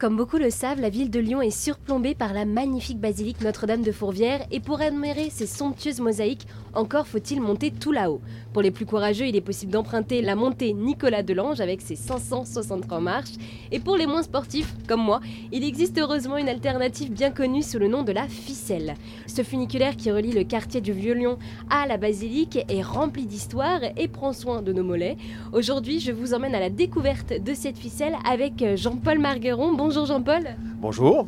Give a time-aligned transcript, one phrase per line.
[0.00, 3.82] Comme beaucoup le savent, la ville de Lyon est surplombée par la magnifique basilique Notre-Dame
[3.82, 8.22] de Fourvière et pour admirer ces somptueuses mosaïques, encore faut-il monter tout là-haut.
[8.54, 12.98] Pour les plus courageux, il est possible d'emprunter la montée Nicolas Delange avec ses 563
[13.00, 13.34] marches
[13.70, 15.20] et pour les moins sportifs, comme moi,
[15.52, 18.94] il existe heureusement une alternative bien connue sous le nom de la ficelle.
[19.26, 21.36] Ce funiculaire qui relie le quartier du Vieux-Lyon
[21.68, 25.18] à la basilique est rempli d'histoire et prend soin de nos mollets.
[25.52, 29.74] Aujourd'hui, je vous emmène à la découverte de cette ficelle avec Jean-Paul Margueron.
[29.90, 30.44] Jean-Paul.
[30.76, 31.26] Bonjour.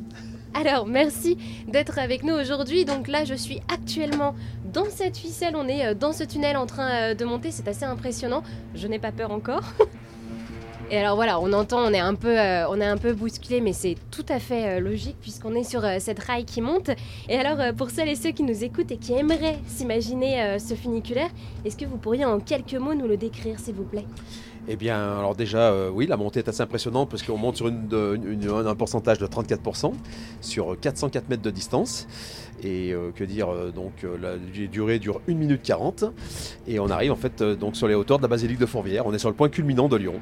[0.55, 2.85] Alors, merci d'être avec nous aujourd'hui.
[2.85, 4.35] Donc là, je suis actuellement
[4.73, 5.57] dans cette ficelle.
[5.57, 7.51] On est euh, dans ce tunnel en train euh, de monter.
[7.51, 8.43] C'est assez impressionnant.
[8.75, 9.65] Je n'ai pas peur encore.
[10.93, 13.73] Et alors voilà, on entend, on est un peu, euh, on un peu bousculé, mais
[13.73, 16.91] c'est tout à fait logique puisqu'on est sur cette rail qui monte.
[17.29, 21.31] Et alors, pour celles et ceux qui nous écoutent et qui aimeraient s'imaginer ce funiculaire,
[21.65, 24.05] est-ce que vous pourriez en quelques mots nous le décrire, s'il vous plaît?
[24.69, 27.67] Eh bien, alors déjà, euh, oui, la montée est assez impressionnante parce qu'on monte sur
[27.67, 29.93] un pourcentage de 34%
[30.41, 32.07] sur 404 mètres de distance.
[32.63, 34.37] Et euh, que dire, euh, donc la
[34.69, 36.05] durée dure 1 minute 40.
[36.69, 39.05] Et on arrive en fait donc sur les hauteurs de la basilique de Fourvière.
[39.07, 40.21] On est sur le point culminant de Lyon.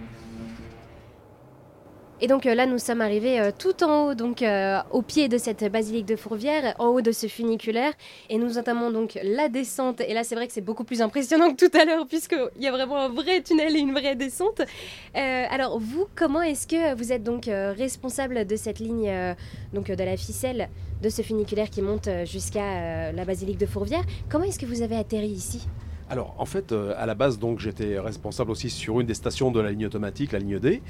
[2.22, 5.28] Et donc euh, là, nous sommes arrivés euh, tout en haut, donc euh, au pied
[5.28, 7.92] de cette basilique de Fourvière, en haut de ce funiculaire,
[8.28, 10.02] et nous entamons donc la descente.
[10.02, 12.66] Et là, c'est vrai que c'est beaucoup plus impressionnant que tout à l'heure, puisqu'il y
[12.66, 14.60] a vraiment un vrai tunnel et une vraie descente.
[15.14, 19.10] alors vous, comment est-ce que vous êtes donc responsable de cette ligne,
[19.72, 20.68] donc de la ficelle
[21.02, 24.04] de ce funiculaire qui monte jusqu'à la basilique de Fourvière?
[24.28, 25.66] Comment est-ce que vous avez atterri ici?
[26.11, 29.53] Alors en fait, euh, à la base, donc j'étais responsable aussi sur une des stations
[29.53, 30.83] de la ligne automatique, la ligne D.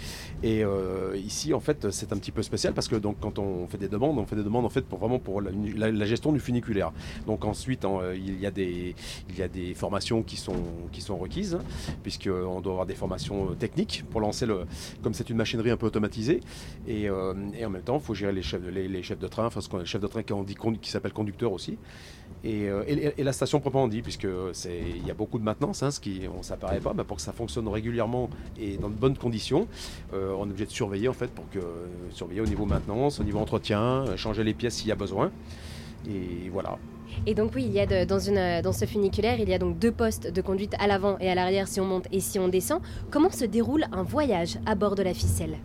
[0.43, 3.67] Et euh, ici, en fait, c'est un petit peu spécial parce que donc quand on
[3.67, 6.41] fait des demandes, on fait des demandes en fait pour vraiment pour la, gestion du
[6.41, 6.93] funiculaire.
[7.27, 8.95] Donc ensuite, euh, il y a des
[9.29, 11.59] il y a des formations qui sont qui sont requises
[12.03, 14.65] puisque on doit avoir des formations techniques pour lancer le
[15.03, 16.41] comme c'est une machinerie un peu automatisée
[16.89, 19.47] et, et en même temps, il faut gérer les chefs de les, chefs de train,
[19.47, 20.35] enfin ce qu'on chef de train qui,
[20.81, 21.77] qui s'appelle conducteur aussi.
[22.43, 22.69] Et,
[23.19, 24.81] et, la station proprement dit, puisque c'est
[25.11, 27.33] y a beaucoup de maintenance, hein, ce qui on s'apparaît pas, mais pour que ça
[27.33, 29.67] fonctionne régulièrement et dans de bonnes conditions,
[30.15, 31.61] euh, on est obligé de surveiller en fait pour que
[32.13, 35.31] surveiller au niveau maintenance, au niveau entretien, changer les pièces s'il y a besoin.
[36.09, 36.79] Et voilà.
[37.27, 39.93] Et donc oui, il y a dans, dans ce funiculaire, il y a donc deux
[39.93, 42.81] postes de conduite à l'avant et à l'arrière si on monte et si on descend.
[43.11, 45.59] Comment se déroule un voyage à bord de la ficelle?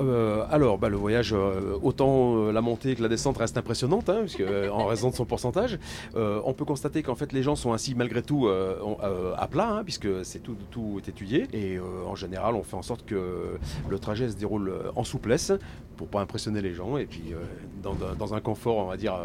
[0.00, 4.08] Euh, alors, bah, le voyage, euh, autant euh, la montée que la descente reste impressionnante,
[4.08, 5.78] hein, puisque, en raison de son pourcentage.
[6.14, 10.24] on peut constater qu'en fait les gens sont ainsi malgré tout à plat, hein, puisque
[10.24, 11.46] c'est tout, tout est étudié.
[11.52, 15.52] Et en général, on fait en sorte que le trajet se déroule en souplesse
[15.96, 17.32] pour pas impressionner les gens et puis
[17.82, 19.16] dans, dans, un confort, on va dire,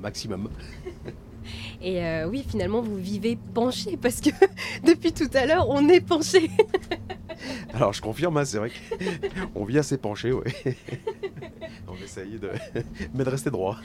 [0.00, 0.48] maximum.
[1.82, 4.30] Et oui, finalement, vous vivez penché parce que
[4.84, 6.50] depuis tout à l'heure, on est penché.
[7.74, 8.70] Alors je confirme, hein, c'est vrai
[9.52, 10.52] qu'on vient assez penché, ouais.
[11.88, 12.50] On essaye de,
[13.14, 13.78] mais de rester droit.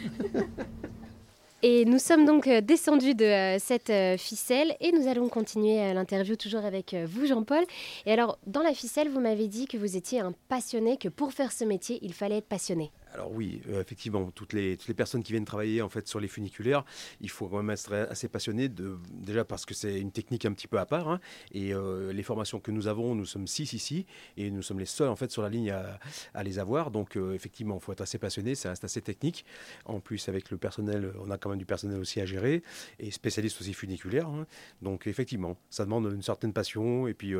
[1.61, 5.93] Et nous sommes donc euh, descendus de euh, cette euh, ficelle et nous allons continuer
[5.93, 7.65] l'interview toujours avec vous, Jean-Paul.
[8.05, 11.33] Et alors, dans la ficelle, vous m'avez dit que vous étiez un passionné, que pour
[11.33, 15.31] faire ce métier, il fallait être passionné alors oui, euh, effectivement, toutes les, personnes qui
[15.31, 16.83] viennent travailler en fait sur les funiculaires,
[17.21, 20.67] il faut quand même être assez passionné, déjà parce que c'est une technique un petit
[20.67, 21.19] peu à part, hein,
[21.51, 24.05] et euh, les formations que nous avons, nous sommes six ici,
[24.37, 27.33] et nous sommes les seuls en fait sur la ligne à, les avoir, donc euh,
[27.33, 29.45] effectivement, il faut être assez passionné, ça reste assez technique.
[29.85, 32.63] En plus, avec le personnel, on a quand même du personnel aussi à gérer,
[32.99, 34.45] et spécialiste aussi funiculaire, hein.
[34.81, 37.33] donc effectivement, ça demande une certaine passion, et puis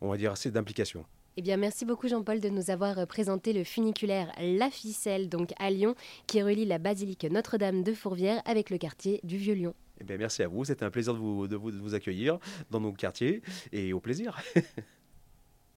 [0.00, 1.04] on va dire, assez d'implication.
[1.36, 5.52] Eh bien, merci beaucoup Jean-Paul de nous avoir euh, présenté le funiculaire La Ficelle, donc
[5.60, 5.94] à Lyon,
[6.26, 9.74] qui relie la basilique Notre-Dame de Fourvière avec le quartier du Vieux-Lyon.
[10.00, 12.38] Eh bien, merci à vous, c'était un plaisir de vous, de vous accueillir
[12.70, 14.42] dans nos quartiers et au plaisir.